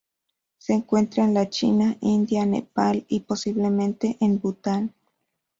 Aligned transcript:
Se 0.57 0.73
encuentra 0.73 1.25
en 1.25 1.35
la 1.35 1.47
China, 1.51 1.95
India, 2.01 2.43
Nepal 2.43 3.05
y, 3.07 3.19
posiblemente 3.19 4.17
en 4.19 4.39
Bután. 4.39 4.95